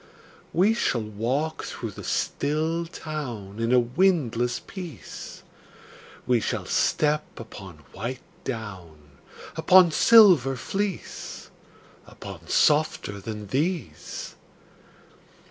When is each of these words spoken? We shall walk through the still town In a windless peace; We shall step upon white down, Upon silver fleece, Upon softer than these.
We 0.51 0.73
shall 0.73 1.03
walk 1.03 1.63
through 1.63 1.91
the 1.91 2.03
still 2.03 2.87
town 2.87 3.59
In 3.59 3.71
a 3.71 3.79
windless 3.79 4.59
peace; 4.65 5.43
We 6.25 6.39
shall 6.39 6.65
step 6.65 7.39
upon 7.39 7.83
white 7.91 8.23
down, 8.43 9.19
Upon 9.55 9.91
silver 9.91 10.55
fleece, 10.55 11.51
Upon 12.07 12.47
softer 12.47 13.19
than 13.21 13.45
these. 13.49 14.33